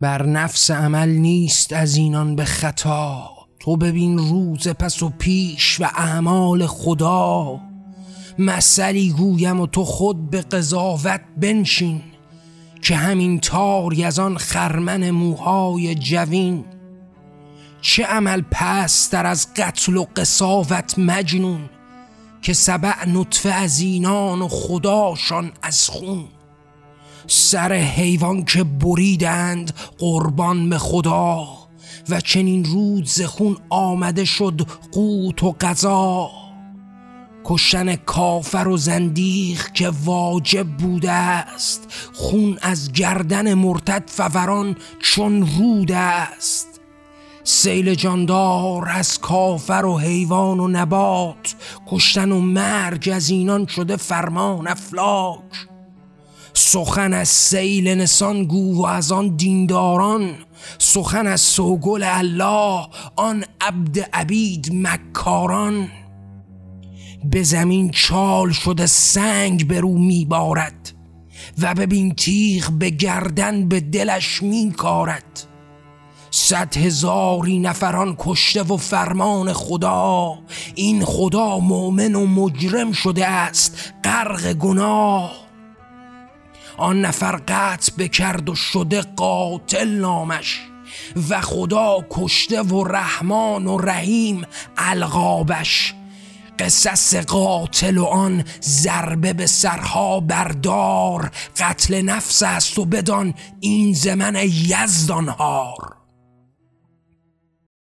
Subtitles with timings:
[0.00, 3.30] بر نفس عمل نیست از اینان به خطا.
[3.60, 7.60] تو ببین روز پس و پیش و اعمال خدا.
[8.38, 12.02] مثلی گویم و تو خود به قضاوت بنشین
[12.82, 16.64] که همین تاری از آن خرمن موهای جوین.
[17.80, 21.70] چه عمل پستر از قتل و قصاوت مجنون
[22.42, 26.24] که سبع نطفه از اینان و خداشان از خون.
[27.26, 31.48] سر حیوان که بریدند قربان به خدا
[32.08, 36.30] و چنین رود زخون آمده شد قوت و غذا
[37.44, 45.92] کشتن کافر و زندیق که واجب بوده است خون از گردن مرتد فوران چون رود
[45.92, 46.80] است.
[47.44, 51.54] سیل جاندار از کافر و حیوان و نبات
[51.86, 55.75] کشتن و مرگ از اینان شده فرمان افلاک.
[56.58, 60.34] سخن از سیل نسان گو و از آن دینداران.
[60.78, 62.86] سخن از سوگل الله
[63.16, 65.88] آن عبد عبید مکاران.
[67.24, 70.92] به زمین چال شده سنگ به رو میبارد
[71.62, 75.42] و ببین تیغ به گردن به دلش میکارد.
[76.30, 80.38] صد هزاری نفران کشته و فرمان خدا.
[80.74, 85.45] این خدا مؤمن و مجرم شده است غرق گناه.
[86.76, 90.60] آن نفر قطع بکرد و شده قاتل نامش
[91.30, 94.46] و خدا کشته و رحمان و رحیم
[94.76, 95.94] القابش.
[96.58, 104.36] قصص قاتل و آن ضربه به سرها بردار قتل نفس است و بدان این زمن
[104.44, 105.96] یزدانهار.